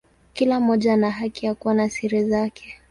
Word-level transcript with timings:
Kila 0.33 0.59
mmoja 0.59 0.93
ana 0.93 1.11
haki 1.11 1.45
ya 1.45 1.55
kuwa 1.55 1.73
na 1.73 1.89
siri 1.89 2.25
zake. 2.29 2.79